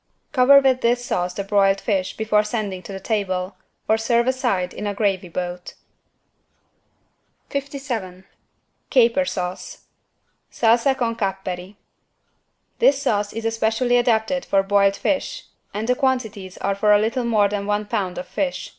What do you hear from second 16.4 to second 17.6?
are for a little more